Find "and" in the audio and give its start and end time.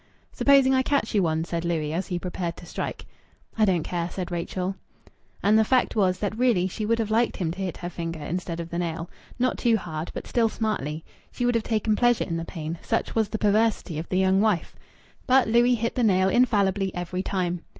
5.43-5.59